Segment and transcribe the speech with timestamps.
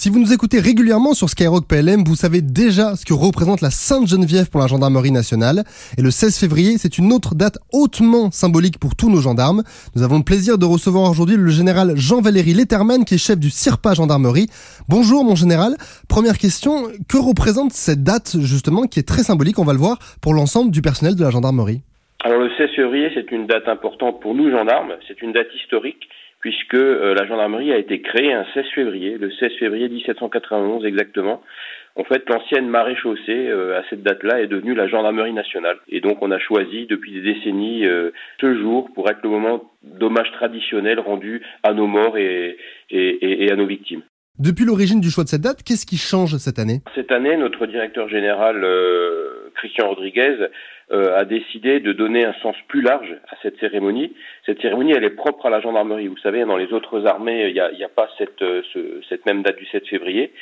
[0.00, 3.68] Si vous nous écoutez régulièrement sur Skyrock PLM, vous savez déjà ce que représente la
[3.68, 5.64] Sainte-Geneviève pour la gendarmerie nationale.
[5.98, 9.62] Et le 16 février, c'est une autre date hautement symbolique pour tous nos gendarmes.
[9.94, 13.50] Nous avons le plaisir de recevoir aujourd'hui le général Jean-Valéry Letterman, qui est chef du
[13.50, 14.46] CIRPA Gendarmerie.
[14.88, 15.76] Bonjour mon général.
[16.08, 19.98] Première question, que représente cette date justement qui est très symbolique, on va le voir,
[20.22, 21.82] pour l'ensemble du personnel de la gendarmerie?
[22.24, 26.08] Alors le 16 février, c'est une date importante pour nous gendarmes, c'est une date historique
[26.40, 31.42] puisque euh, la gendarmerie a été créée un 16 février, le 16 février 1791 exactement.
[31.96, 35.76] En fait, l'ancienne maréchaussée, euh, à cette date-là, est devenue la gendarmerie nationale.
[35.88, 39.70] Et donc, on a choisi depuis des décennies euh, ce jour pour être le moment
[39.82, 42.56] d'hommage traditionnel rendu à nos morts et,
[42.90, 44.02] et, et à nos victimes.
[44.40, 46.80] Depuis l'origine du choix de cette date, qu'est-ce qui change cette année?
[46.94, 49.29] Cette année, notre directeur général, euh,
[49.60, 50.48] Christian Rodriguez,
[50.90, 54.12] euh, a décidé de donner un sens plus large à cette cérémonie.
[54.46, 56.08] Cette cérémonie, elle est propre à la gendarmerie.
[56.08, 59.42] Vous savez, dans les autres armées, il n'y a, pas cette, euh, ce, cette même
[59.42, 60.32] date du 7 février.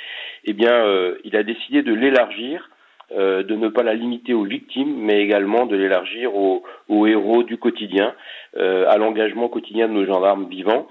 [0.45, 2.71] Eh bien, euh, il a décidé de l'élargir
[3.11, 6.63] de ne pas la limiter aux victimes, mais également de l'élargir aux,
[7.07, 8.15] héros du quotidien,
[8.55, 10.87] à l'engagement quotidien de nos gendarmes vivants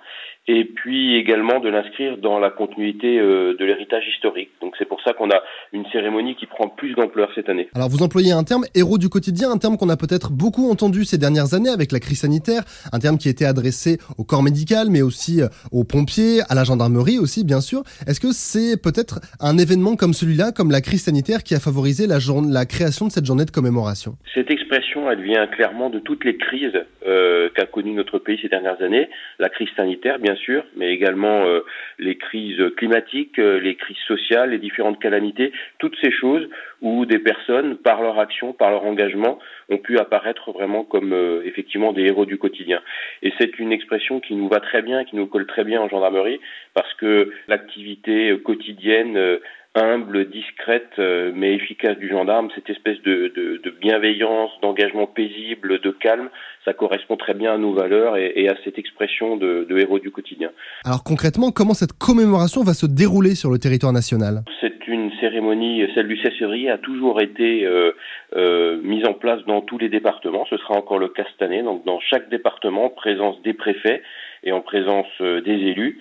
[0.48, 4.50] et puis également de l'inscrire dans la continuité euh, de l'héritage historique.
[4.62, 5.42] Donc c'est pour ça qu'on a
[5.74, 7.68] une cérémonie qui prend plus d'ampleur cette année.
[7.76, 11.04] Alors vous employez un terme héros du quotidien, un terme qu'on a peut-être beaucoup entendu
[11.04, 14.88] ces dernières années avec la crise sanitaire, un terme qui était adressé au corps médical
[14.90, 17.84] mais aussi euh, aux pompiers, à la gendarmerie aussi bien sûr.
[18.08, 22.08] Est-ce que c'est peut-être un événement comme celui-là, comme la crise sanitaire qui a favorisé
[22.08, 24.16] la, la création de cette journée de commémoration?
[24.34, 28.50] Cette expression, elle vient clairement de toutes les crises euh, qu'a connues notre pays ces
[28.50, 29.10] dernières années,
[29.40, 31.62] la crise sanitaire bien sûr, mais également euh,
[32.00, 36.48] les crises climatiques, euh, les crises sociales, les différentes calamités, toutes ces choses
[36.82, 41.42] où des personnes, par leur action, par leur engagement, ont pu apparaître vraiment comme euh,
[41.46, 42.82] effectivement des héros du quotidien.
[43.22, 45.90] Et c'est une expression qui nous va très bien, qui nous colle très bien en
[45.90, 46.40] gendarmerie,
[46.74, 49.40] parce que l'activité quotidienne
[49.78, 55.80] humble, discrète, euh, mais efficace du gendarme, cette espèce de, de, de bienveillance, d'engagement paisible,
[55.80, 56.30] de calme,
[56.66, 60.00] ça correspond très bien à nos valeurs et, et à cette expression de, de, héros
[60.00, 60.52] du quotidien.
[60.84, 64.44] Alors concrètement, comment cette commémoration va se dérouler sur le territoire national?
[64.60, 67.92] C'est une cérémonie, celle du 16 février, a toujours été euh,
[68.36, 70.46] euh, mise en place dans tous les départements.
[70.50, 71.64] Ce sera encore le cas cette année.
[71.64, 74.02] Donc dans chaque département, en présence des préfets
[74.44, 76.00] et en présence euh, des élus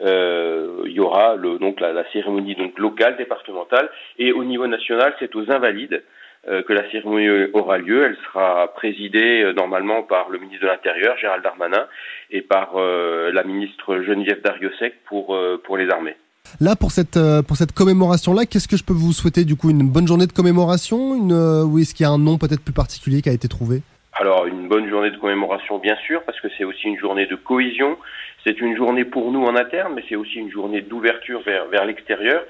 [0.00, 5.34] euh, il y aura donc la, cérémonie donc locale, départementale, et au niveau national, c'est
[5.34, 6.02] aux Invalides
[6.48, 8.04] euh, que la cérémonie aura lieu.
[8.04, 11.86] Elle sera présidée euh, normalement par le ministre de l'Intérieur, Gérald Darmanin,
[12.30, 16.16] et par la ministre Geneviève Dariussec pour, pour les armées.
[16.60, 19.88] Là, pour cette, pour cette commémoration-là, qu'est-ce que je peux vous souhaiter Du coup, une
[19.88, 21.14] bonne journée de commémoration?
[21.14, 23.82] Une, Ou est-ce qu'il y a un nom peut-être plus particulier qui a été trouvé?
[24.18, 27.36] Alors une bonne journée de commémoration bien sûr parce que c'est aussi une journée de
[27.36, 27.98] cohésion,
[28.46, 31.84] c'est une journée pour nous en interne mais c'est aussi une journée d'ouverture vers, vers
[31.84, 32.42] l'extérieur.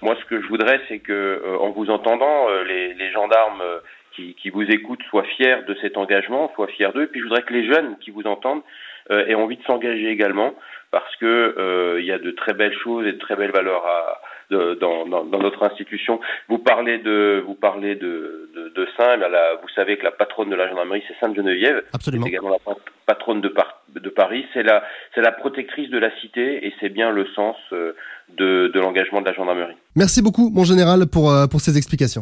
[0.00, 3.60] Moi ce que je voudrais c'est que euh, en vous entendant euh, les, les, gendarmes
[3.60, 3.80] euh,
[4.12, 7.26] qui, qui, vous écoutent soient fiers de cet engagement, soient fiers d'eux et puis je
[7.26, 8.62] voudrais que les jeunes qui vous entendent
[9.10, 10.54] aient envie de s'engager également
[10.92, 14.20] parce que il y a de très belles choses et de très belles valeurs à
[14.50, 16.20] de, dans, dans, dans, notre institution.
[16.48, 20.50] Vous parlez de, vous parlez de, de, de Saint, la, vous savez que la patronne
[20.50, 21.82] de la gendarmerie, c'est Sainte Geneviève.
[21.92, 22.24] Absolument.
[22.24, 22.74] C'est également la
[23.06, 24.44] patronne de, Par, de Paris.
[24.52, 24.82] C'est la,
[25.14, 27.92] c'est la protectrice de la cité et c'est bien le sens euh,
[28.36, 29.76] de, de l'engagement de la gendarmerie.
[29.96, 32.18] Merci beaucoup, mon général, pour, euh, pour ces explications.